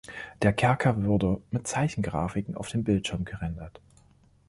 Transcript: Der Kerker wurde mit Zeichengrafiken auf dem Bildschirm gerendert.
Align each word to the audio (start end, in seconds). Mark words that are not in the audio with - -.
Der 0.41 0.51
Kerker 0.51 1.03
wurde 1.03 1.43
mit 1.51 1.67
Zeichengrafiken 1.67 2.55
auf 2.55 2.69
dem 2.69 2.83
Bildschirm 2.83 3.23
gerendert. 3.23 3.79